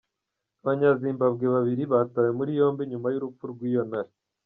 [0.61, 4.11] Abanya-Zimbabwe babiri batawe muri yombi nyuma y’urupfu rw’iyo ntare.